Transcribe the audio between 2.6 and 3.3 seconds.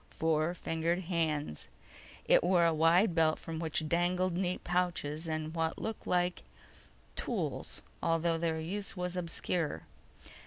a wide